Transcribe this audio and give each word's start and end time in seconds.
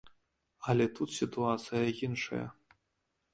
Але 0.71 0.87
тут 0.99 1.09
сітуацыя 1.17 1.83
іншая. 2.09 2.45